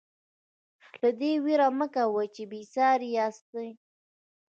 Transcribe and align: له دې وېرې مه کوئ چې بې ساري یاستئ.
له 1.01 1.09
دې 1.19 1.31
وېرې 1.43 1.69
مه 1.77 1.87
کوئ 1.93 2.27
چې 2.35 2.43
بې 2.51 2.61
ساري 2.73 3.09
یاستئ. 3.17 3.69